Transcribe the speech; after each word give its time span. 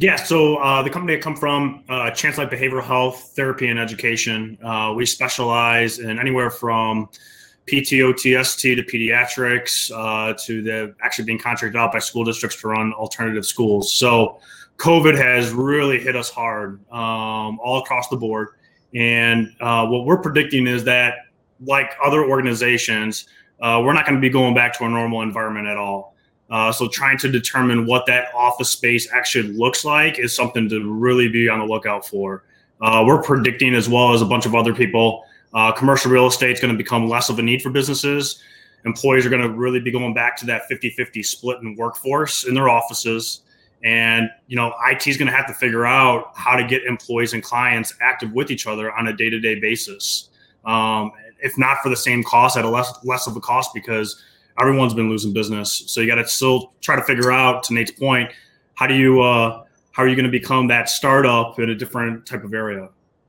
Yeah, 0.00 0.14
so 0.14 0.58
uh, 0.58 0.80
the 0.80 0.90
company 0.90 1.16
I 1.16 1.20
come 1.20 1.34
from, 1.34 1.82
uh, 1.88 2.12
ChanceLight 2.12 2.52
Behavioral 2.52 2.84
Health 2.84 3.32
Therapy 3.34 3.66
and 3.66 3.80
Education, 3.80 4.56
uh, 4.62 4.92
we 4.96 5.04
specialize 5.04 5.98
in 5.98 6.20
anywhere 6.20 6.50
from 6.50 7.08
PTOTST 7.66 8.76
to 8.76 8.82
pediatrics 8.84 9.90
uh, 9.92 10.34
to 10.44 10.62
the 10.62 10.94
actually 11.02 11.24
being 11.24 11.40
contracted 11.40 11.76
out 11.76 11.92
by 11.92 11.98
school 11.98 12.22
districts 12.22 12.60
to 12.60 12.68
run 12.68 12.92
alternative 12.92 13.44
schools. 13.44 13.92
So 13.92 14.38
COVID 14.76 15.16
has 15.16 15.50
really 15.50 15.98
hit 15.98 16.14
us 16.14 16.30
hard 16.30 16.78
um, 16.92 17.58
all 17.58 17.82
across 17.82 18.08
the 18.08 18.16
board. 18.16 18.50
And 18.94 19.52
uh, 19.60 19.84
what 19.88 20.06
we're 20.06 20.18
predicting 20.18 20.68
is 20.68 20.84
that, 20.84 21.14
like 21.66 21.90
other 22.02 22.24
organizations, 22.24 23.26
uh, 23.60 23.82
we're 23.84 23.94
not 23.94 24.06
going 24.06 24.14
to 24.14 24.20
be 24.20 24.30
going 24.30 24.54
back 24.54 24.78
to 24.78 24.84
a 24.84 24.88
normal 24.88 25.22
environment 25.22 25.66
at 25.66 25.76
all. 25.76 26.14
Uh, 26.50 26.72
so 26.72 26.88
trying 26.88 27.18
to 27.18 27.30
determine 27.30 27.86
what 27.86 28.06
that 28.06 28.34
office 28.34 28.70
space 28.70 29.10
actually 29.12 29.52
looks 29.52 29.84
like 29.84 30.18
is 30.18 30.34
something 30.34 30.68
to 30.68 30.90
really 30.90 31.28
be 31.28 31.48
on 31.48 31.58
the 31.58 31.64
lookout 31.64 32.06
for. 32.06 32.44
Uh, 32.80 33.04
we're 33.06 33.22
predicting, 33.22 33.74
as 33.74 33.88
well 33.88 34.14
as 34.14 34.22
a 34.22 34.24
bunch 34.24 34.46
of 34.46 34.54
other 34.54 34.74
people, 34.74 35.24
uh, 35.54 35.72
commercial 35.72 36.10
real 36.10 36.26
estate 36.26 36.52
is 36.52 36.60
going 36.60 36.72
to 36.72 36.78
become 36.78 37.08
less 37.08 37.28
of 37.28 37.38
a 37.38 37.42
need 37.42 37.60
for 37.60 37.70
businesses. 37.70 38.40
Employees 38.84 39.26
are 39.26 39.30
going 39.30 39.42
to 39.42 39.50
really 39.50 39.80
be 39.80 39.90
going 39.90 40.14
back 40.14 40.36
to 40.36 40.46
that 40.46 40.66
50 40.68 40.90
50 40.90 41.22
split 41.22 41.60
in 41.60 41.74
workforce 41.76 42.46
in 42.46 42.54
their 42.54 42.68
offices. 42.68 43.42
And, 43.84 44.28
you 44.46 44.56
know, 44.56 44.72
IT 44.86 45.06
is 45.06 45.16
going 45.16 45.30
to 45.30 45.36
have 45.36 45.46
to 45.46 45.54
figure 45.54 45.86
out 45.86 46.32
how 46.34 46.56
to 46.56 46.64
get 46.64 46.84
employees 46.84 47.32
and 47.32 47.42
clients 47.42 47.94
active 48.00 48.32
with 48.32 48.50
each 48.50 48.66
other 48.66 48.92
on 48.92 49.08
a 49.08 49.12
day 49.12 49.30
to 49.30 49.38
day 49.40 49.58
basis. 49.58 50.30
Um, 50.64 51.12
if 51.40 51.56
not 51.56 51.78
for 51.82 51.88
the 51.88 51.96
same 51.96 52.24
cost, 52.24 52.56
at 52.56 52.64
a 52.64 52.68
less, 52.68 52.92
less 53.04 53.26
of 53.26 53.36
a 53.36 53.40
cost 53.40 53.72
because 53.74 54.22
everyone's 54.60 54.94
been 54.94 55.08
losing 55.08 55.32
business. 55.32 55.84
So 55.86 56.00
you 56.00 56.06
got 56.06 56.16
to 56.16 56.26
still 56.26 56.72
try 56.80 56.96
to 56.96 57.02
figure 57.02 57.32
out, 57.32 57.62
to 57.64 57.74
Nate's 57.74 57.90
point, 57.90 58.30
how 58.74 58.86
do 58.86 58.94
you, 58.94 59.20
uh, 59.20 59.64
how 59.92 60.02
are 60.02 60.08
you 60.08 60.14
going 60.14 60.24
to 60.24 60.30
become 60.30 60.68
that 60.68 60.88
startup 60.88 61.58
in 61.58 61.70
a 61.70 61.74
different 61.74 62.26
type 62.26 62.44
of 62.44 62.54
area? 62.54 62.88